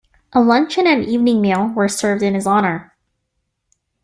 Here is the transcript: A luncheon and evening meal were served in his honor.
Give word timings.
A 0.33 0.39
luncheon 0.41 0.87
and 0.87 1.05
evening 1.05 1.41
meal 1.41 1.67
were 1.75 1.87
served 1.87 2.23
in 2.23 2.33
his 2.33 2.47
honor. 2.47 2.95